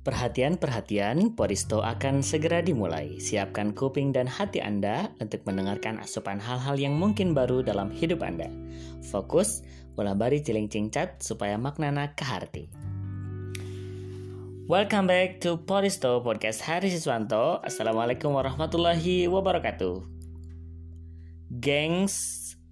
Perhatian-perhatian, 0.00 1.36
Poristo 1.36 1.84
akan 1.84 2.24
segera 2.24 2.64
dimulai. 2.64 3.20
Siapkan 3.20 3.76
kuping 3.76 4.16
dan 4.16 4.24
hati 4.24 4.56
Anda 4.56 5.12
untuk 5.20 5.44
mendengarkan 5.44 6.00
asupan 6.00 6.40
hal-hal 6.40 6.80
yang 6.80 6.96
mungkin 6.96 7.36
baru 7.36 7.60
dalam 7.60 7.92
hidup 7.92 8.24
Anda. 8.24 8.48
Fokus, 9.12 9.60
ulah 10.00 10.16
bari 10.16 10.40
ciling 10.40 10.72
cingcat 10.72 11.20
supaya 11.20 11.60
maknana 11.60 12.16
keharti. 12.16 12.72
Welcome 14.64 15.04
back 15.04 15.44
to 15.44 15.60
Poristo 15.68 16.24
Podcast 16.24 16.64
Hari 16.64 16.88
Siswanto. 16.88 17.60
Assalamualaikum 17.60 18.32
warahmatullahi 18.32 19.28
wabarakatuh. 19.28 20.00
Gengs, 21.60 22.16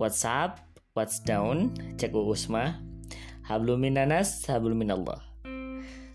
what's 0.00 0.24
up? 0.24 0.64
What's 0.96 1.20
down? 1.20 1.76
Cek 2.00 2.16
Usma. 2.16 2.80
Habluminanas, 3.44 4.48
habluminallah. 4.48 5.27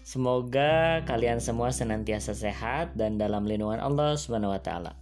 Semoga 0.03 0.99
kalian 1.07 1.39
semua 1.39 1.71
senantiasa 1.71 2.35
sehat 2.35 2.91
dan 2.99 3.15
dalam 3.15 3.47
lindungan 3.47 3.79
Allah 3.79 4.19
Subhanahu 4.19 4.51
wa 4.51 4.59
taala. 4.59 4.99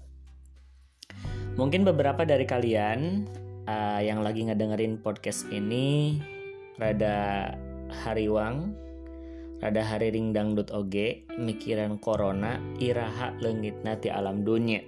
Mungkin 1.57 1.81
beberapa 1.81 2.21
dari 2.21 2.45
kalian 2.45 3.25
uh, 3.65 3.97
yang 3.97 4.21
lagi 4.21 4.45
ngedengerin 4.45 5.01
podcast 5.01 5.49
ini 5.49 6.21
rada 6.77 7.49
hariwang, 8.05 8.77
rada 9.57 9.81
hari 9.81 10.13
ring 10.13 10.37
dangdut 10.37 10.69
oge, 10.69 11.25
mikiran 11.33 11.97
corona 11.97 12.61
iraha 12.77 13.33
lengit 13.41 13.81
nati 13.81 14.13
alam 14.13 14.45
dunia. 14.45 14.85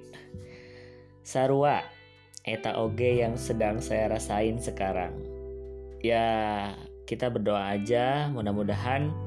Sarua, 1.26 1.82
eta 2.46 2.78
oge 2.78 3.18
yang 3.18 3.34
sedang 3.34 3.82
saya 3.82 4.14
rasain 4.14 4.62
sekarang. 4.62 5.18
Ya, 6.06 6.70
kita 7.10 7.34
berdoa 7.34 7.74
aja 7.74 8.30
mudah-mudahan 8.30 9.23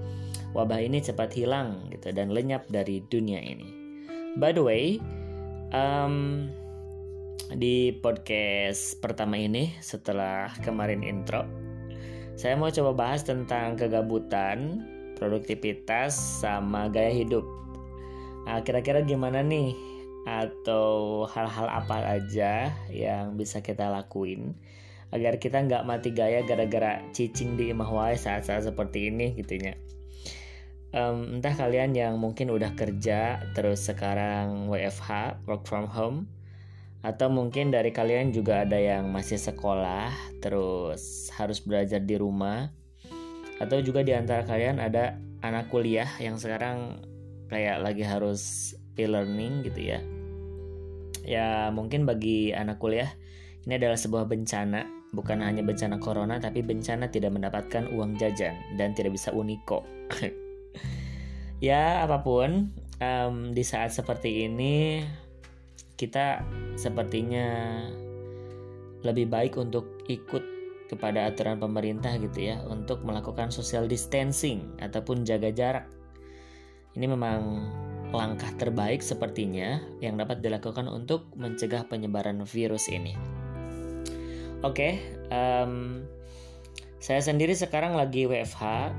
wabah 0.56 0.80
ini 0.80 1.04
cepat 1.04 1.36
hilang 1.36 1.92
gitu 1.92 2.16
dan 2.16 2.32
lenyap 2.32 2.64
dari 2.72 3.04
dunia 3.04 3.36
ini. 3.44 3.68
By 4.40 4.56
the 4.56 4.64
way, 4.64 4.96
um, 5.76 6.48
di 7.52 7.92
podcast 8.00 8.96
pertama 9.04 9.36
ini 9.36 9.76
setelah 9.84 10.48
kemarin 10.64 11.04
intro, 11.04 11.44
saya 12.40 12.56
mau 12.56 12.72
coba 12.72 12.96
bahas 12.96 13.20
tentang 13.20 13.76
kegabutan, 13.76 14.80
produktivitas, 15.20 16.16
sama 16.40 16.88
gaya 16.88 17.12
hidup. 17.12 17.44
Nah, 18.48 18.64
kira-kira 18.64 19.04
gimana 19.04 19.44
nih? 19.44 19.76
Atau 20.26 21.22
hal-hal 21.30 21.70
apa 21.70 22.18
aja 22.18 22.74
yang 22.90 23.38
bisa 23.38 23.62
kita 23.62 23.92
lakuin 23.92 24.58
agar 25.14 25.38
kita 25.38 25.62
nggak 25.62 25.86
mati 25.86 26.10
gaya 26.10 26.42
gara-gara 26.42 26.98
cicing 27.14 27.54
di 27.54 27.70
imah 27.70 27.86
saat-saat 28.18 28.66
seperti 28.66 29.06
ini 29.06 29.38
gitunya 29.38 29.78
um, 30.96 31.38
entah 31.38 31.52
kalian 31.52 31.92
yang 31.92 32.16
mungkin 32.16 32.48
udah 32.48 32.72
kerja 32.72 33.44
terus 33.52 33.84
sekarang 33.84 34.72
WFH 34.72 35.44
work 35.44 35.68
from 35.68 35.86
home 35.86 36.26
atau 37.04 37.30
mungkin 37.30 37.70
dari 37.70 37.94
kalian 37.94 38.34
juga 38.34 38.66
ada 38.66 38.80
yang 38.80 39.12
masih 39.12 39.38
sekolah 39.38 40.10
terus 40.42 41.30
harus 41.36 41.62
belajar 41.62 42.02
di 42.02 42.18
rumah 42.18 42.72
atau 43.62 43.78
juga 43.84 44.02
di 44.02 44.16
antara 44.16 44.42
kalian 44.42 44.82
ada 44.82 45.14
anak 45.44 45.70
kuliah 45.70 46.08
yang 46.18 46.40
sekarang 46.40 46.98
kayak 47.46 47.78
lagi 47.78 48.02
harus 48.02 48.74
e-learning 48.98 49.62
gitu 49.62 49.94
ya. 49.94 50.00
Ya 51.26 51.70
mungkin 51.70 52.04
bagi 52.06 52.50
anak 52.50 52.82
kuliah 52.82 53.14
ini 53.64 53.78
adalah 53.78 53.98
sebuah 53.98 54.26
bencana 54.26 54.86
bukan 55.14 55.40
hanya 55.40 55.62
bencana 55.62 55.96
corona 56.02 56.42
tapi 56.42 56.60
bencana 56.60 57.08
tidak 57.08 57.34
mendapatkan 57.34 57.86
uang 57.94 58.18
jajan 58.18 58.54
dan 58.76 58.92
tidak 58.92 59.14
bisa 59.14 59.30
uniko 59.32 59.82
ya 61.62 62.04
apa 62.04 62.20
pun 62.20 62.70
um, 63.00 63.56
di 63.56 63.64
saat 63.64 63.92
seperti 63.92 64.44
ini 64.44 65.04
kita 65.96 66.44
sepertinya 66.76 67.80
lebih 69.00 69.30
baik 69.32 69.56
untuk 69.56 70.04
ikut 70.10 70.44
kepada 70.86 71.28
aturan 71.28 71.58
pemerintah 71.58 72.14
gitu 72.20 72.52
ya 72.52 72.62
untuk 72.68 73.02
melakukan 73.02 73.50
social 73.50 73.90
distancing 73.90 74.76
ataupun 74.78 75.26
jaga 75.26 75.50
jarak. 75.50 75.86
Ini 76.94 77.10
memang 77.10 77.68
langkah 78.14 78.48
terbaik 78.56 79.02
sepertinya 79.02 79.82
yang 80.00 80.16
dapat 80.16 80.40
dilakukan 80.40 80.86
untuk 80.86 81.28
mencegah 81.34 81.84
penyebaran 81.90 82.40
virus 82.46 82.88
ini. 82.88 83.12
Oke, 84.64 84.72
okay, 84.72 84.92
um, 85.28 86.06
saya 87.02 87.20
sendiri 87.20 87.52
sekarang 87.52 87.92
lagi 87.92 88.24
WFH 88.24 88.94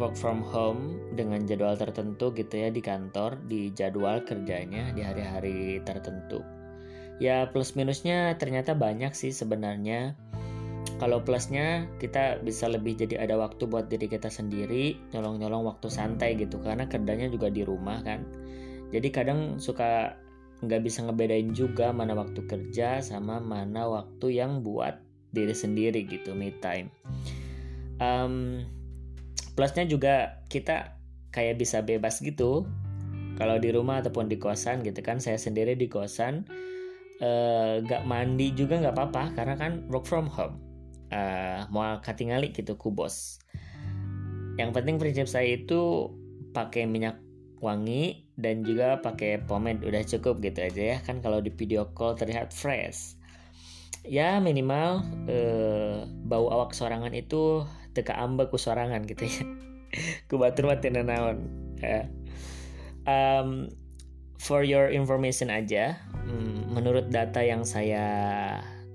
work 0.00 0.16
from 0.16 0.40
home 0.40 0.96
dengan 1.12 1.44
jadwal 1.44 1.76
tertentu 1.76 2.32
gitu 2.32 2.56
ya 2.56 2.72
di 2.72 2.80
kantor 2.80 3.36
di 3.44 3.68
jadwal 3.76 4.24
kerjanya 4.24 4.96
di 4.96 5.04
hari-hari 5.04 5.84
tertentu. 5.84 6.40
Ya 7.20 7.44
plus 7.52 7.76
minusnya 7.76 8.32
ternyata 8.40 8.72
banyak 8.72 9.12
sih 9.12 9.28
sebenarnya. 9.28 10.16
Kalau 10.96 11.20
plusnya 11.20 11.84
kita 12.00 12.40
bisa 12.40 12.68
lebih 12.68 12.96
jadi 12.96 13.20
ada 13.24 13.36
waktu 13.36 13.68
buat 13.68 13.92
diri 13.92 14.08
kita 14.08 14.32
sendiri 14.32 14.96
nyolong-nyolong 15.12 15.68
waktu 15.68 15.92
santai 15.92 16.36
gitu 16.40 16.56
karena 16.64 16.88
kerjanya 16.88 17.28
juga 17.28 17.52
di 17.52 17.60
rumah 17.60 18.00
kan. 18.00 18.24
Jadi 18.88 19.08
kadang 19.12 19.60
suka 19.60 20.16
nggak 20.60 20.80
bisa 20.84 21.04
ngebedain 21.04 21.52
juga 21.56 21.92
mana 21.92 22.16
waktu 22.16 22.44
kerja 22.44 23.00
sama 23.04 23.40
mana 23.40 23.88
waktu 23.88 24.40
yang 24.40 24.60
buat 24.64 25.00
diri 25.32 25.52
sendiri 25.52 26.04
gitu 26.08 26.32
me 26.32 26.52
time. 26.60 26.88
Um, 28.00 28.64
plusnya 29.60 29.84
juga 29.84 30.40
kita 30.48 30.96
kayak 31.36 31.60
bisa 31.60 31.84
bebas 31.84 32.24
gitu. 32.24 32.64
Kalau 33.36 33.60
di 33.60 33.68
rumah 33.76 34.00
ataupun 34.00 34.24
di 34.24 34.40
kosan 34.40 34.80
gitu 34.80 35.04
kan 35.04 35.20
saya 35.20 35.36
sendiri 35.36 35.76
di 35.76 35.84
kosan 35.84 36.48
uh, 37.20 37.84
gak 37.84 38.08
mandi 38.08 38.56
juga 38.56 38.80
nggak 38.80 38.96
apa-apa 38.96 39.36
karena 39.36 39.60
kan 39.60 39.84
work 39.92 40.08
from 40.08 40.32
home. 40.32 40.56
Uh, 41.12 41.68
mau 41.68 42.00
katingali 42.00 42.56
gitu 42.56 42.72
ku 42.80 42.88
bos. 42.88 43.36
Yang 44.56 44.80
penting 44.80 44.96
prinsip 44.96 45.28
saya 45.28 45.60
itu 45.60 46.08
pakai 46.56 46.88
minyak 46.88 47.20
wangi 47.60 48.32
dan 48.40 48.64
juga 48.64 48.96
pakai 49.04 49.44
pomade 49.44 49.84
udah 49.84 50.00
cukup 50.08 50.40
gitu 50.40 50.72
aja 50.72 50.96
ya. 50.96 50.98
Kan 51.04 51.20
kalau 51.20 51.44
di 51.44 51.52
video 51.52 51.84
call 51.92 52.16
terlihat 52.16 52.48
fresh. 52.48 53.20
Ya 54.08 54.40
minimal 54.40 55.04
uh, 55.28 56.08
bau 56.24 56.48
awak 56.48 56.72
sorangan 56.72 57.12
itu 57.12 57.68
teka 57.92 58.18
ambek 58.18 58.50
ku 58.50 58.58
sorangan 58.60 59.02
gitu 59.06 59.26
ya. 59.26 59.42
Ku 60.30 60.38
batur 60.38 60.70
mati 60.70 60.86
naon. 60.86 61.50
Ya. 61.82 62.06
um, 63.08 63.72
for 64.40 64.64
your 64.64 64.88
information 64.88 65.52
aja 65.52 66.00
hmm, 66.24 66.72
menurut 66.72 67.12
data 67.12 67.44
yang 67.44 67.64
saya 67.68 68.06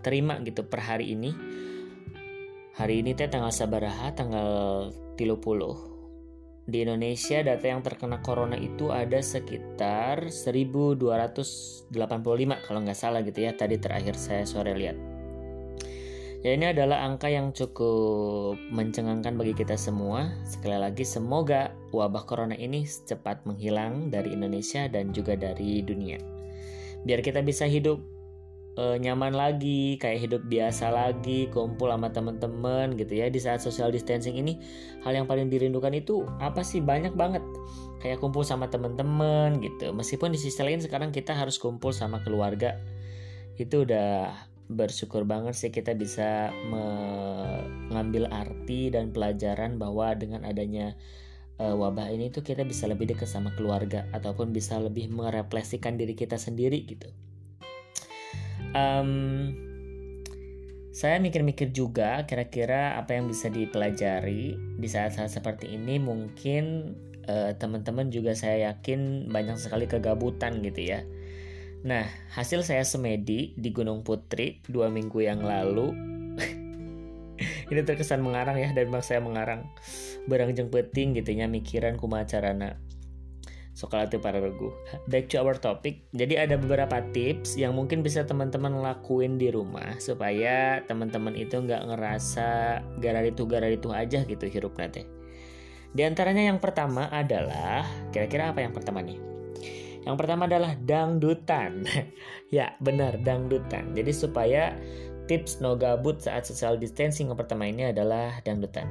terima 0.02 0.42
gitu 0.42 0.66
per 0.66 0.82
hari 0.82 1.14
ini 1.14 1.34
hari 2.74 3.06
ini 3.06 3.14
teh 3.14 3.30
tanggal 3.30 3.54
sabaraha 3.54 4.14
tanggal 4.18 4.50
30 5.18 5.96
di 6.66 6.82
Indonesia 6.82 7.46
data 7.46 7.66
yang 7.70 7.86
terkena 7.86 8.26
corona 8.26 8.58
itu 8.58 8.90
ada 8.90 9.22
sekitar 9.22 10.34
1285 10.34 11.94
kalau 12.66 12.80
nggak 12.82 12.98
salah 12.98 13.22
gitu 13.22 13.46
ya 13.46 13.54
tadi 13.54 13.78
terakhir 13.78 14.18
saya 14.18 14.50
sore 14.50 14.74
lihat 14.74 14.98
Ya 16.46 16.54
ini 16.54 16.70
adalah 16.70 17.02
angka 17.02 17.26
yang 17.26 17.58
cukup 17.58 18.54
mencengangkan 18.70 19.34
bagi 19.34 19.58
kita 19.58 19.74
semua. 19.74 20.30
Sekali 20.46 20.78
lagi 20.78 21.02
semoga 21.02 21.74
wabah 21.90 22.22
corona 22.30 22.54
ini 22.54 22.86
cepat 22.86 23.50
menghilang 23.50 24.14
dari 24.14 24.38
Indonesia 24.38 24.86
dan 24.86 25.10
juga 25.10 25.34
dari 25.34 25.82
dunia. 25.82 26.22
Biar 27.02 27.26
kita 27.26 27.42
bisa 27.42 27.66
hidup 27.66 27.98
e, 28.78 29.02
nyaman 29.02 29.34
lagi, 29.34 29.98
kayak 29.98 30.30
hidup 30.30 30.46
biasa 30.46 30.94
lagi, 30.94 31.50
kumpul 31.50 31.90
sama 31.90 32.14
teman-teman 32.14 32.94
gitu 32.94 33.26
ya. 33.26 33.26
Di 33.34 33.42
saat 33.42 33.66
social 33.66 33.90
distancing 33.90 34.38
ini, 34.38 34.62
hal 35.02 35.18
yang 35.18 35.26
paling 35.26 35.50
dirindukan 35.50 35.98
itu 35.98 36.30
apa 36.38 36.62
sih? 36.62 36.78
Banyak 36.78 37.18
banget. 37.18 37.42
Kayak 38.06 38.22
kumpul 38.22 38.46
sama 38.46 38.70
teman-teman 38.70 39.66
gitu. 39.66 39.90
Meskipun 39.98 40.30
di 40.30 40.38
sisi 40.38 40.62
lain 40.62 40.78
sekarang 40.78 41.10
kita 41.10 41.34
harus 41.34 41.58
kumpul 41.58 41.90
sama 41.90 42.22
keluarga. 42.22 42.78
Itu 43.58 43.82
udah 43.82 44.54
bersyukur 44.66 45.30
banget 45.30 45.54
sih 45.54 45.70
kita 45.70 45.94
bisa 45.94 46.50
mengambil 46.70 48.26
arti 48.34 48.90
dan 48.90 49.14
pelajaran 49.14 49.78
bahwa 49.78 50.18
dengan 50.18 50.42
adanya 50.42 50.98
uh, 51.62 51.76
wabah 51.78 52.10
ini 52.10 52.34
tuh 52.34 52.42
kita 52.42 52.66
bisa 52.66 52.90
lebih 52.90 53.14
dekat 53.14 53.30
sama 53.30 53.54
keluarga 53.54 54.10
ataupun 54.12 54.50
bisa 54.52 54.82
lebih 54.82 55.12
merefleksikan 55.14 55.96
diri 55.96 56.18
kita 56.18 56.42
sendiri 56.42 56.82
gitu. 56.84 57.10
Um, 58.76 59.54
saya 60.96 61.20
mikir-mikir 61.20 61.76
juga 61.76 62.24
kira-kira 62.24 62.96
apa 62.96 63.20
yang 63.20 63.28
bisa 63.28 63.52
dipelajari 63.52 64.56
di 64.80 64.88
saat-saat 64.88 65.28
seperti 65.28 65.76
ini 65.76 66.00
mungkin 66.00 66.96
uh, 67.28 67.52
teman-teman 67.56 68.12
juga 68.12 68.32
saya 68.32 68.72
yakin 68.72 69.28
banyak 69.28 69.60
sekali 69.60 69.92
kegabutan 69.92 70.64
gitu 70.64 70.96
ya 70.96 71.04
Nah, 71.86 72.10
hasil 72.34 72.66
saya 72.66 72.82
semedi 72.82 73.54
di 73.54 73.70
Gunung 73.70 74.02
Putri 74.02 74.58
dua 74.66 74.90
minggu 74.90 75.22
yang 75.22 75.46
lalu. 75.46 75.94
ini 77.70 77.82
terkesan 77.86 78.26
mengarang 78.26 78.58
ya 78.58 78.74
dan 78.74 78.90
bang 78.90 79.06
saya 79.06 79.22
mengarang. 79.22 79.70
Barang 80.26 80.50
jeng 80.58 80.74
peting 80.74 81.14
gitu 81.14 81.30
ya 81.38 81.46
mikiran 81.46 81.94
kumacarana. 82.02 82.82
Soal 83.78 84.10
itu 84.10 84.18
para 84.18 84.42
regu. 84.42 84.74
Back 85.06 85.30
to 85.30 85.38
our 85.38 85.62
topic. 85.62 86.10
Jadi 86.10 86.42
ada 86.42 86.58
beberapa 86.58 87.06
tips 87.14 87.54
yang 87.54 87.78
mungkin 87.78 88.02
bisa 88.02 88.26
teman-teman 88.26 88.82
lakuin 88.82 89.38
di 89.38 89.54
rumah 89.54 90.02
supaya 90.02 90.82
teman-teman 90.90 91.38
itu 91.38 91.54
nggak 91.54 91.86
ngerasa 91.86 92.82
gara 92.98 93.22
itu 93.22 93.46
gara 93.46 93.70
itu 93.70 93.94
aja 93.94 94.26
gitu 94.26 94.50
hirup 94.50 94.74
nanti. 94.82 95.06
Di 95.94 96.02
antaranya 96.02 96.50
yang 96.50 96.58
pertama 96.58 97.14
adalah 97.14 97.86
kira-kira 98.10 98.50
apa 98.50 98.66
yang 98.66 98.74
pertama 98.74 99.06
nih? 99.06 99.35
Yang 100.06 100.16
pertama 100.22 100.46
adalah 100.46 100.78
dangdutan. 100.78 101.84
ya, 102.56 102.78
benar 102.80 103.18
dangdutan. 103.26 103.98
Jadi 103.98 104.12
supaya 104.14 104.78
tips 105.26 105.60
no 105.60 105.74
gabut 105.74 106.22
saat 106.22 106.46
social 106.46 106.78
distancing 106.78 107.34
yang 107.34 107.38
pertama 107.38 107.66
ini 107.66 107.90
adalah 107.90 108.38
dangdutan. 108.46 108.86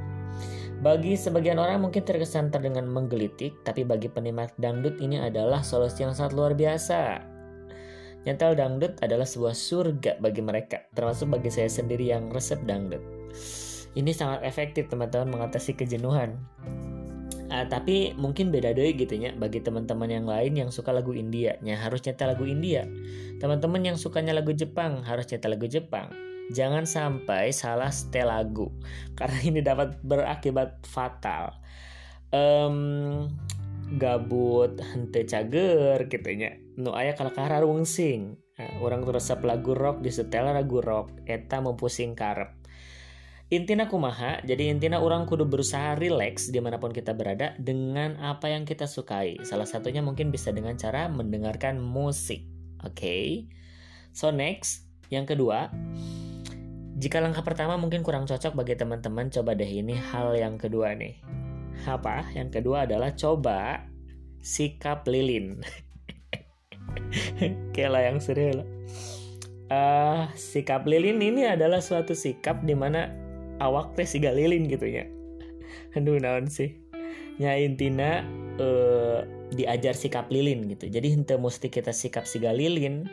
Bagi 0.83 1.17
sebagian 1.17 1.57
orang 1.57 1.81
mungkin 1.81 2.05
terkesan 2.05 2.51
terdengar 2.51 2.85
menggelitik, 2.85 3.57
tapi 3.65 3.87
bagi 3.87 4.11
penikmat 4.11 4.53
dangdut 4.61 5.01
ini 5.01 5.23
adalah 5.23 5.65
solusi 5.65 6.05
yang 6.05 6.13
sangat 6.13 6.37
luar 6.37 6.53
biasa. 6.53 7.23
Nyantel 8.25 8.57
dangdut 8.57 8.93
adalah 9.01 9.25
sebuah 9.25 9.55
surga 9.55 10.21
bagi 10.21 10.43
mereka, 10.45 10.85
termasuk 10.93 11.33
bagi 11.33 11.49
saya 11.49 11.71
sendiri 11.71 12.11
yang 12.13 12.29
resep 12.29 12.61
dangdut. 12.69 13.01
Ini 13.95 14.11
sangat 14.11 14.43
efektif 14.43 14.91
teman-teman 14.91 15.39
mengatasi 15.39 15.79
kejenuhan. 15.79 16.35
Uh, 17.45 17.69
tapi 17.69 18.17
mungkin 18.17 18.49
beda 18.49 18.73
deh 18.73 18.97
gitu 18.97 19.21
ya 19.21 19.37
bagi 19.37 19.61
teman-teman 19.61 20.09
yang 20.09 20.25
lain 20.25 20.57
yang 20.57 20.71
suka 20.73 20.91
lagu 20.97 21.13
India. 21.13 21.61
Nya 21.61 21.77
harus 21.77 22.01
nyetel 22.01 22.33
lagu 22.33 22.49
India. 22.49 22.89
Teman-teman 23.37 23.85
yang 23.85 23.97
sukanya 24.01 24.33
lagu 24.33 24.57
Jepang 24.57 25.05
harus 25.05 25.29
nyetel 25.29 25.53
lagu 25.53 25.69
Jepang. 25.69 26.09
Jangan 26.53 26.85
sampai 26.85 27.53
salah 27.53 27.89
setel 27.89 28.29
lagu 28.29 28.73
karena 29.19 29.39
ini 29.45 29.61
dapat 29.61 30.01
berakibat 30.01 30.85
fatal. 30.89 31.61
Um, 32.35 33.31
gabut 34.01 34.81
hente 34.81 35.29
cager 35.29 36.09
gitu 36.09 36.29
nya. 36.35 36.57
Nu 36.81 36.97
aya 36.97 37.13
kalau 37.15 37.31
kararung 37.31 37.87
sing 37.87 38.41
nah, 38.57 38.83
orang 38.83 39.05
resep 39.07 39.39
lagu 39.45 39.77
rock 39.77 40.01
disetel 40.01 40.49
lagu 40.49 40.81
rock. 40.81 41.13
Eta 41.29 41.61
mempusing 41.61 42.17
karep 42.17 42.64
intina 43.53 43.89
kumaha 43.89 44.41
jadi 44.45 44.73
intina 44.73 45.01
orang 45.01 45.29
kudu 45.29 45.45
berusaha 45.45 45.97
relax 46.01 46.49
di 46.49 46.61
mana 46.61 46.81
pun 46.81 46.93
kita 46.93 47.13
berada 47.13 47.53
dengan 47.61 48.17
apa 48.21 48.49
yang 48.53 48.65
kita 48.65 48.89
sukai 48.89 49.41
salah 49.45 49.69
satunya 49.69 50.01
mungkin 50.01 50.33
bisa 50.33 50.53
dengan 50.53 50.77
cara 50.81 51.09
mendengarkan 51.13 51.81
musik 51.81 52.45
oke 52.81 52.97
okay? 52.97 53.49
so 54.17 54.33
next 54.33 54.89
yang 55.13 55.29
kedua 55.29 55.69
jika 56.95 57.19
langkah 57.19 57.43
pertama 57.43 57.75
mungkin 57.75 58.07
kurang 58.07 58.23
cocok 58.23 58.55
bagi 58.55 58.79
teman-teman, 58.79 59.27
coba 59.27 59.59
deh 59.59 59.67
ini 59.67 59.99
hal 59.99 60.31
yang 60.39 60.55
kedua 60.55 60.95
nih. 60.95 61.19
Apa? 61.91 62.31
Yang 62.31 62.63
kedua 62.63 62.87
adalah 62.87 63.11
coba 63.19 63.83
sikap 64.39 65.03
lilin. 65.11 65.59
Kela 67.75 67.99
yang 67.99 68.23
lah. 68.23 68.69
Uh, 69.65 70.23
sikap 70.39 70.87
lilin 70.87 71.19
ini 71.19 71.51
adalah 71.51 71.83
suatu 71.83 72.15
sikap 72.15 72.63
di 72.63 72.79
mana 72.79 73.24
awak 73.59 73.95
teh 73.99 74.07
siga 74.07 74.35
lilin 74.35 74.67
gitu 74.67 74.87
ya. 74.87 75.07
Aduh 75.99 76.19
naon 76.19 76.51
sih. 76.51 76.75
Nya 77.39 77.59
intina 77.59 78.23
uh, 78.63 79.27
diajar 79.51 79.95
sikap 79.95 80.31
lilin 80.31 80.71
gitu. 80.71 80.87
Jadi 80.87 81.19
henteu 81.19 81.39
mesti 81.39 81.67
kita 81.67 81.91
sikap 81.91 82.27
siga 82.31 82.55
lilin, 82.55 83.11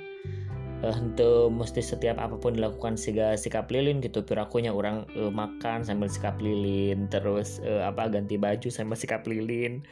uh, 0.85 1.47
mesti 1.49 1.81
setiap 1.81 2.17
apa 2.17 2.35
pun 2.37 2.57
dilakukan 2.57 2.97
siga 2.97 3.37
sikap 3.37 3.69
lilin 3.69 4.01
gitu 4.01 4.25
pirakunya 4.25 4.73
orang 4.73 5.05
uh, 5.13 5.29
makan 5.29 5.85
sambil 5.85 6.09
sikap 6.09 6.37
lilin 6.41 7.05
terus 7.07 7.61
uh, 7.61 7.85
apa 7.85 8.09
ganti 8.09 8.35
baju 8.37 8.67
sambil 8.73 8.97
sikap 8.97 9.23
lilin 9.29 9.85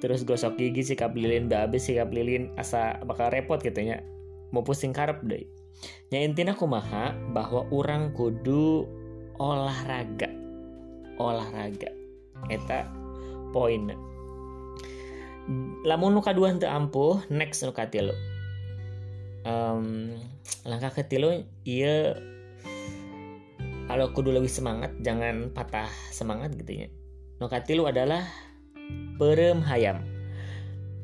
terus 0.00 0.24
gosok 0.24 0.56
gigi 0.56 0.96
sikap 0.96 1.12
lilin 1.12 1.52
habis 1.52 1.84
sikap 1.84 2.08
lilin 2.08 2.48
asa 2.56 2.96
bakal 3.04 3.28
repot 3.28 3.60
gitu 3.60 3.84
ya 3.84 4.00
mau 4.50 4.64
pusing 4.64 4.96
karep 4.96 5.20
deh 5.28 5.44
nya 6.12 6.24
intinya 6.24 6.56
kumaha 6.56 7.12
bahwa 7.32 7.68
orang 7.72 8.12
kudu 8.16 8.88
olahraga. 9.40 10.28
Olahraga. 11.16 11.88
Eta 12.52 12.84
poin. 13.56 13.88
Lamun 15.88 16.12
nuka 16.12 16.36
dua 16.36 16.52
henteu 16.52 16.68
ampuh 16.68 17.24
next 17.32 17.64
nuka 17.64 17.88
tilu 17.88 18.12
um, 19.44 20.14
langkah 20.66 20.92
ketilu 21.02 21.44
iya 21.64 22.16
kalau 23.90 24.14
kudu 24.14 24.30
lebih 24.30 24.50
semangat 24.52 24.94
jangan 25.02 25.50
patah 25.50 25.90
semangat 26.14 26.54
gitu 26.54 26.86
ya. 26.86 26.88
No 27.42 27.50
katilu 27.50 27.90
adalah 27.90 28.22
perem 29.18 29.64
hayam. 29.66 30.06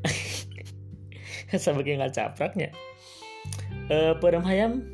Sebagai 1.50 1.98
nggak 1.98 2.14
capraknya 2.14 2.70
uh, 3.90 4.14
perem 4.22 4.46
hayam 4.46 4.86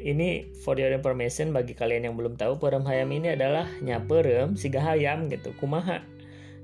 ini 0.00 0.48
for 0.64 0.80
your 0.80 0.88
information 0.88 1.52
bagi 1.52 1.76
kalian 1.76 2.08
yang 2.08 2.16
belum 2.16 2.40
tahu 2.40 2.56
perem 2.56 2.84
hayam 2.88 3.12
ini 3.12 3.36
adalah 3.36 3.68
nyaperem 3.84 4.56
siga 4.56 4.80
hayam 4.80 5.28
gitu 5.28 5.52
kumaha? 5.60 6.00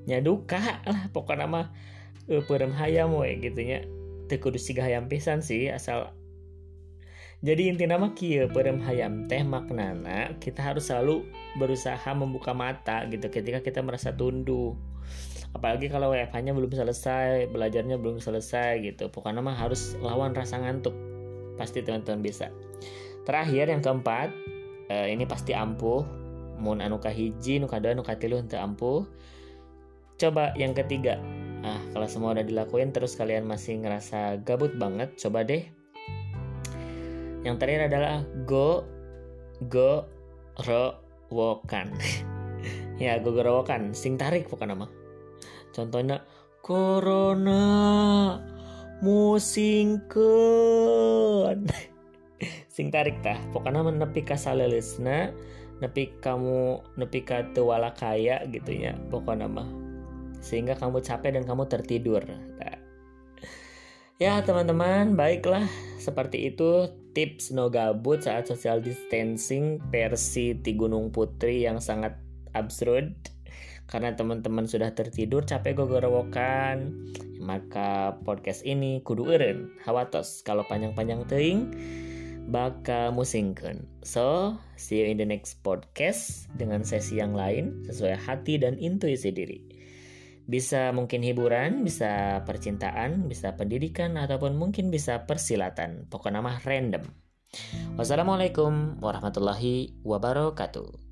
Nyaduka 0.08 0.84
lah 0.88 1.12
pokoknya 1.12 1.44
nama 1.44 1.60
uh, 2.32 2.42
perem 2.48 2.72
hayam 2.72 3.12
we 3.16 3.36
gitunya 3.40 3.84
tekudu 4.32 4.56
siga 4.56 4.84
hayam 4.88 5.08
sih 5.44 5.68
asal. 5.68 6.16
Jadi 7.44 7.68
inti 7.68 7.84
nama 7.84 8.16
kia 8.16 8.48
perem 8.48 8.80
hayam 8.80 9.28
teh 9.28 9.44
maknana 9.44 10.32
kita 10.40 10.64
harus 10.64 10.88
selalu 10.88 11.28
berusaha 11.60 12.08
membuka 12.16 12.56
mata 12.56 13.04
gitu 13.12 13.28
ketika 13.28 13.60
kita 13.60 13.84
merasa 13.84 14.16
tunduh 14.16 14.72
apalagi 15.52 15.86
kalau 15.92 16.10
WFH-nya 16.10 16.50
belum 16.56 16.72
selesai 16.72 17.52
belajarnya 17.52 18.00
belum 18.00 18.18
selesai 18.18 18.80
gitu 18.80 19.12
pokoknya 19.12 19.44
mah 19.44 19.52
harus 19.60 19.92
lawan 20.00 20.32
rasa 20.32 20.56
ngantuk. 20.56 20.96
Pasti 21.54 21.84
teman-teman 21.84 22.24
bisa 22.24 22.48
terakhir 23.24 23.72
yang 23.72 23.80
keempat 23.80 24.30
eh, 24.92 25.12
ini 25.12 25.24
pasti 25.24 25.52
ampuh 25.56 26.04
mun 26.60 26.78
anu 26.78 27.02
hiji 27.02 27.58
nu 27.58 27.66
kadua 27.66 27.96
nu 27.96 28.06
katilu 28.06 28.38
henteu 28.38 28.62
ampuh 28.62 29.04
coba 30.16 30.54
yang 30.54 30.72
ketiga 30.72 31.18
nah 31.64 31.80
kalau 31.96 32.06
semua 32.06 32.36
udah 32.36 32.46
dilakuin 32.46 32.94
terus 32.94 33.18
kalian 33.18 33.48
masih 33.48 33.80
ngerasa 33.82 34.44
gabut 34.46 34.76
banget 34.78 35.16
coba 35.18 35.42
deh 35.42 35.64
yang 37.44 37.60
terakhir 37.60 37.92
adalah 37.92 38.24
go 38.48 38.88
go 39.68 40.08
ro 40.64 40.96
wokan. 41.28 41.92
ya 43.02 43.20
go 43.20 43.36
go 43.36 43.44
wokan. 43.44 43.92
sing 43.92 44.16
tarik 44.16 44.48
bukan 44.48 44.72
nama. 44.72 44.88
Contohnya 45.76 46.24
corona 46.64 47.60
musingkeun. 49.04 50.08
sing 52.74 52.90
tarik 52.90 53.22
tah. 53.22 53.38
Pokoknya 53.54 53.86
nepi 53.86 54.26
ka 54.26 54.34
saleuleusna, 54.34 55.30
nepi 55.78 56.18
kamu 56.18 56.82
nepi 56.98 57.22
ka 57.22 57.46
tewala 57.54 57.94
kaya 57.94 58.42
gitu 58.50 58.74
ya. 58.74 58.98
Pokoknya 59.14 59.46
mah 59.46 59.70
sehingga 60.42 60.74
kamu 60.74 61.00
capek 61.00 61.38
dan 61.38 61.46
kamu 61.46 61.70
tertidur. 61.70 62.20
Nah. 62.58 62.76
Ya 64.18 64.38
teman-teman, 64.42 65.14
baiklah 65.14 65.64
seperti 65.98 66.52
itu 66.52 66.90
tips 67.16 67.54
no 67.54 67.70
gabut 67.70 68.20
saat 68.26 68.50
social 68.50 68.82
distancing 68.82 69.80
versi 69.88 70.52
di 70.52 70.74
Gunung 70.74 71.14
Putri 71.14 71.62
yang 71.64 71.78
sangat 71.78 72.18
absurd 72.52 73.14
karena 73.88 74.12
teman-teman 74.12 74.66
sudah 74.66 74.92
tertidur 74.92 75.44
capek 75.44 75.76
gogorowokan 75.78 76.94
maka 77.42 78.16
podcast 78.24 78.64
ini 78.64 79.04
kudu 79.04 79.28
eren 79.34 79.76
hawatos 79.84 80.40
kalau 80.40 80.64
panjang-panjang 80.64 81.22
teing 81.28 81.60
bakal 82.48 83.14
musingkan 83.14 83.88
so 84.04 84.56
see 84.76 85.00
you 85.00 85.06
in 85.08 85.16
the 85.16 85.24
next 85.24 85.64
podcast 85.64 86.48
dengan 86.60 86.84
sesi 86.84 87.20
yang 87.20 87.32
lain 87.32 87.84
sesuai 87.88 88.16
hati 88.20 88.60
dan 88.60 88.76
intuisi 88.76 89.32
diri 89.32 89.84
bisa 90.44 90.92
mungkin 90.92 91.24
hiburan, 91.24 91.88
bisa 91.88 92.44
percintaan, 92.44 93.32
bisa 93.32 93.56
pendidikan, 93.56 94.20
ataupun 94.20 94.60
mungkin 94.60 94.92
bisa 94.92 95.24
persilatan. 95.24 96.04
Pokoknya 96.12 96.44
nama 96.44 96.60
random. 96.60 97.04
Wassalamualaikum 97.96 99.00
warahmatullahi 99.00 99.96
wabarakatuh. 100.04 101.03